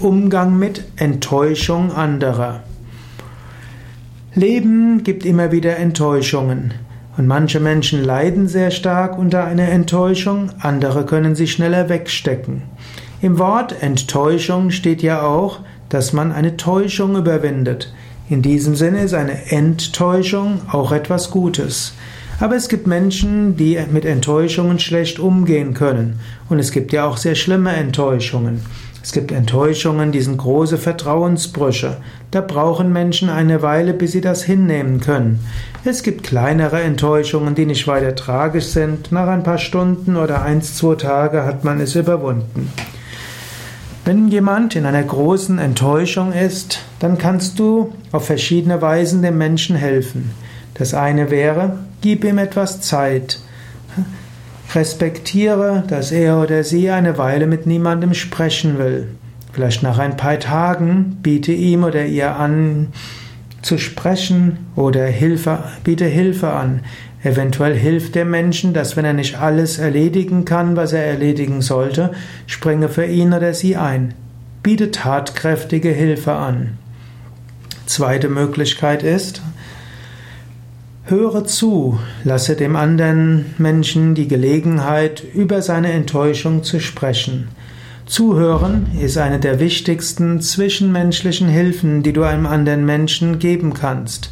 Umgang 0.00 0.58
mit 0.58 0.84
Enttäuschung 0.96 1.92
anderer. 1.92 2.64
Leben 4.34 5.04
gibt 5.04 5.24
immer 5.24 5.52
wieder 5.52 5.76
Enttäuschungen. 5.76 6.74
Und 7.16 7.28
manche 7.28 7.60
Menschen 7.60 8.02
leiden 8.02 8.48
sehr 8.48 8.72
stark 8.72 9.16
unter 9.16 9.44
einer 9.44 9.68
Enttäuschung, 9.68 10.50
andere 10.58 11.06
können 11.06 11.36
sie 11.36 11.46
schneller 11.46 11.88
wegstecken. 11.88 12.62
Im 13.22 13.38
Wort 13.38 13.82
Enttäuschung 13.82 14.72
steht 14.72 15.00
ja 15.00 15.22
auch, 15.22 15.60
dass 15.90 16.12
man 16.12 16.32
eine 16.32 16.56
Täuschung 16.56 17.16
überwindet. 17.16 17.94
In 18.28 18.42
diesem 18.42 18.74
Sinne 18.74 19.02
ist 19.02 19.14
eine 19.14 19.52
Enttäuschung 19.52 20.60
auch 20.72 20.90
etwas 20.90 21.30
Gutes. 21.30 21.94
Aber 22.40 22.56
es 22.56 22.68
gibt 22.68 22.88
Menschen, 22.88 23.56
die 23.56 23.78
mit 23.92 24.04
Enttäuschungen 24.04 24.80
schlecht 24.80 25.20
umgehen 25.20 25.72
können. 25.72 26.18
Und 26.48 26.58
es 26.58 26.72
gibt 26.72 26.92
ja 26.92 27.06
auch 27.06 27.16
sehr 27.16 27.36
schlimme 27.36 27.70
Enttäuschungen. 27.70 28.60
Es 29.04 29.12
gibt 29.12 29.32
Enttäuschungen, 29.32 30.12
die 30.12 30.22
sind 30.22 30.38
große 30.38 30.78
Vertrauensbrüche. 30.78 31.98
Da 32.30 32.40
brauchen 32.40 32.90
Menschen 32.90 33.28
eine 33.28 33.60
Weile, 33.60 33.92
bis 33.92 34.12
sie 34.12 34.22
das 34.22 34.42
hinnehmen 34.42 35.00
können. 35.00 35.40
Es 35.84 36.02
gibt 36.02 36.22
kleinere 36.22 36.80
Enttäuschungen, 36.80 37.54
die 37.54 37.66
nicht 37.66 37.86
weiter 37.86 38.14
tragisch 38.14 38.64
sind. 38.64 39.12
Nach 39.12 39.28
ein 39.28 39.42
paar 39.42 39.58
Stunden 39.58 40.16
oder 40.16 40.40
eins, 40.40 40.76
zwei 40.76 40.94
Tage 40.94 41.44
hat 41.44 41.64
man 41.64 41.82
es 41.82 41.94
überwunden. 41.96 42.72
Wenn 44.06 44.28
jemand 44.28 44.74
in 44.74 44.86
einer 44.86 45.02
großen 45.02 45.58
Enttäuschung 45.58 46.32
ist, 46.32 46.80
dann 46.98 47.18
kannst 47.18 47.58
du 47.58 47.92
auf 48.10 48.24
verschiedene 48.24 48.80
Weisen 48.80 49.20
dem 49.20 49.36
Menschen 49.36 49.76
helfen. 49.76 50.30
Das 50.72 50.94
eine 50.94 51.30
wäre, 51.30 51.76
gib 52.00 52.24
ihm 52.24 52.38
etwas 52.38 52.80
Zeit. 52.80 53.38
Respektiere, 54.74 55.84
dass 55.88 56.12
er 56.12 56.40
oder 56.40 56.64
sie 56.64 56.90
eine 56.90 57.18
Weile 57.18 57.46
mit 57.46 57.66
niemandem 57.66 58.14
sprechen 58.14 58.78
will. 58.78 59.08
Vielleicht 59.52 59.82
nach 59.82 59.98
ein 59.98 60.16
paar 60.16 60.38
Tagen 60.40 61.18
biete 61.22 61.52
ihm 61.52 61.84
oder 61.84 62.06
ihr 62.06 62.36
an, 62.36 62.88
zu 63.62 63.78
sprechen 63.78 64.58
oder 64.76 65.06
Hilfe, 65.06 65.58
biete 65.84 66.06
Hilfe 66.06 66.50
an. 66.50 66.80
Eventuell 67.22 67.74
hilft 67.74 68.16
der 68.16 68.26
Menschen, 68.26 68.74
dass 68.74 68.96
wenn 68.96 69.04
er 69.04 69.14
nicht 69.14 69.40
alles 69.40 69.78
erledigen 69.78 70.44
kann, 70.44 70.76
was 70.76 70.92
er 70.92 71.04
erledigen 71.04 71.62
sollte, 71.62 72.12
springe 72.46 72.88
für 72.88 73.06
ihn 73.06 73.32
oder 73.32 73.54
sie 73.54 73.76
ein. 73.76 74.12
Biete 74.62 74.90
tatkräftige 74.90 75.90
Hilfe 75.90 76.32
an. 76.32 76.76
Zweite 77.86 78.28
Möglichkeit 78.28 79.02
ist, 79.02 79.40
Höre 81.06 81.44
zu, 81.44 81.98
lasse 82.24 82.56
dem 82.56 82.76
anderen 82.76 83.54
Menschen 83.58 84.14
die 84.14 84.26
Gelegenheit, 84.26 85.22
über 85.34 85.60
seine 85.60 85.92
Enttäuschung 85.92 86.62
zu 86.62 86.80
sprechen. 86.80 87.48
Zuhören 88.06 88.86
ist 88.98 89.18
eine 89.18 89.38
der 89.38 89.60
wichtigsten 89.60 90.40
zwischenmenschlichen 90.40 91.46
Hilfen, 91.46 92.02
die 92.02 92.14
du 92.14 92.22
einem 92.22 92.46
anderen 92.46 92.86
Menschen 92.86 93.38
geben 93.38 93.74
kannst. 93.74 94.30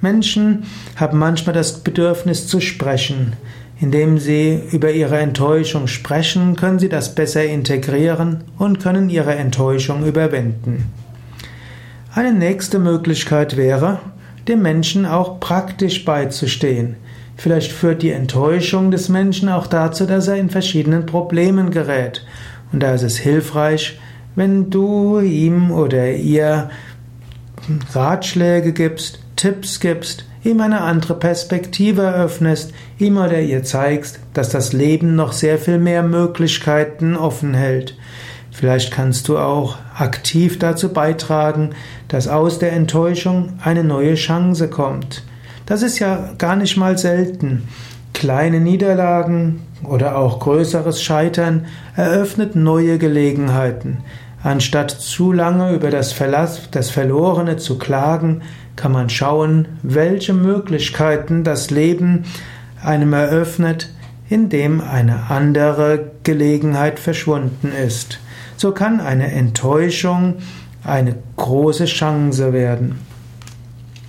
Menschen 0.00 0.64
haben 0.96 1.18
manchmal 1.18 1.54
das 1.54 1.84
Bedürfnis 1.84 2.48
zu 2.48 2.60
sprechen. 2.60 3.34
Indem 3.80 4.18
sie 4.18 4.60
über 4.72 4.90
ihre 4.90 5.18
Enttäuschung 5.18 5.86
sprechen, 5.86 6.56
können 6.56 6.80
sie 6.80 6.88
das 6.88 7.14
besser 7.14 7.44
integrieren 7.44 8.42
und 8.58 8.80
können 8.80 9.08
ihre 9.08 9.36
Enttäuschung 9.36 10.04
überwinden. 10.04 10.86
Eine 12.12 12.32
nächste 12.32 12.80
Möglichkeit 12.80 13.56
wäre, 13.56 14.00
dem 14.48 14.62
Menschen 14.62 15.06
auch 15.06 15.40
praktisch 15.40 16.04
beizustehen. 16.04 16.96
Vielleicht 17.36 17.70
führt 17.70 18.02
die 18.02 18.10
Enttäuschung 18.10 18.90
des 18.90 19.08
Menschen 19.08 19.48
auch 19.48 19.66
dazu, 19.66 20.06
dass 20.06 20.26
er 20.26 20.36
in 20.36 20.50
verschiedenen 20.50 21.06
Problemen 21.06 21.70
gerät. 21.70 22.24
Und 22.72 22.82
da 22.82 22.94
ist 22.94 23.02
es 23.02 23.16
hilfreich, 23.16 23.98
wenn 24.34 24.70
du 24.70 25.20
ihm 25.20 25.70
oder 25.70 26.12
ihr 26.12 26.70
Ratschläge 27.92 28.72
gibst, 28.72 29.20
Tipps 29.36 29.78
gibst, 29.80 30.24
ihm 30.44 30.60
eine 30.60 30.80
andere 30.80 31.14
Perspektive 31.14 32.02
eröffnest, 32.02 32.72
ihm 32.98 33.18
oder 33.18 33.40
ihr 33.40 33.62
zeigst, 33.62 34.20
dass 34.34 34.48
das 34.48 34.72
Leben 34.72 35.14
noch 35.14 35.32
sehr 35.32 35.58
viel 35.58 35.78
mehr 35.78 36.02
Möglichkeiten 36.02 37.16
offen 37.16 37.54
hält. 37.54 37.96
Vielleicht 38.58 38.90
kannst 38.90 39.28
du 39.28 39.38
auch 39.38 39.76
aktiv 39.96 40.58
dazu 40.58 40.92
beitragen, 40.92 41.76
dass 42.08 42.26
aus 42.26 42.58
der 42.58 42.72
Enttäuschung 42.72 43.52
eine 43.62 43.84
neue 43.84 44.16
Chance 44.16 44.66
kommt. 44.68 45.22
Das 45.64 45.82
ist 45.82 46.00
ja 46.00 46.30
gar 46.38 46.56
nicht 46.56 46.76
mal 46.76 46.98
selten. 46.98 47.68
Kleine 48.14 48.58
Niederlagen 48.58 49.60
oder 49.84 50.18
auch 50.18 50.40
größeres 50.40 51.00
Scheitern 51.00 51.66
eröffnet 51.94 52.56
neue 52.56 52.98
Gelegenheiten. 52.98 53.98
Anstatt 54.42 54.90
zu 54.90 55.30
lange 55.30 55.72
über 55.72 55.90
das, 55.90 56.10
Verlass, 56.12 56.68
das 56.72 56.90
Verlorene 56.90 57.58
zu 57.58 57.78
klagen, 57.78 58.42
kann 58.74 58.90
man 58.90 59.08
schauen, 59.08 59.68
welche 59.84 60.34
Möglichkeiten 60.34 61.44
das 61.44 61.70
Leben 61.70 62.24
einem 62.82 63.12
eröffnet, 63.12 63.90
indem 64.28 64.80
eine 64.80 65.30
andere 65.30 66.10
Gelegenheit 66.24 66.98
verschwunden 66.98 67.70
ist 67.70 68.18
so 68.58 68.72
kann 68.72 69.00
eine 69.00 69.30
Enttäuschung 69.32 70.34
eine 70.84 71.14
große 71.36 71.86
Chance 71.86 72.52
werden. 72.52 72.98